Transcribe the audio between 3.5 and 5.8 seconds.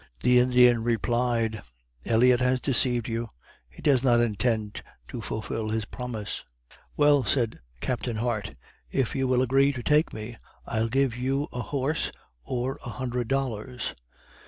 he does not intend to fulfill